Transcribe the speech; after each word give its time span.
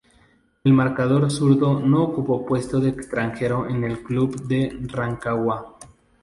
El 0.63 0.73
marcador 0.73 1.29
zurdo 1.29 1.79
no 1.79 2.01
ocupó 2.05 2.43
puesto 2.43 2.79
de 2.79 2.89
extranjero 2.89 3.69
en 3.69 3.83
el 3.83 4.01
club 4.01 4.35
de 4.47 4.75
Rancagua. 4.87 5.77